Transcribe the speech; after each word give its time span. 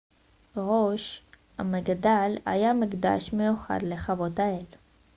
ראש 0.57 1.23
המגדל 1.57 2.31
היה 2.45 2.73
מקדש 2.73 3.33
מיוחד 3.33 3.77
לכבוד 3.83 4.39
האל 4.39 4.65